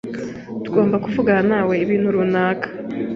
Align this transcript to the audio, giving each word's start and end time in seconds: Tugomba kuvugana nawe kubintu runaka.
Tugomba 0.63 0.95
kuvugana 1.03 1.41
nawe 1.51 1.75
kubintu 1.81 2.15
runaka. 2.15 2.67